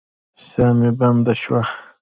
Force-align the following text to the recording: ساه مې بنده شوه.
ساه 0.47 0.71
مې 0.77 0.89
بنده 0.99 1.33
شوه. 1.41 1.61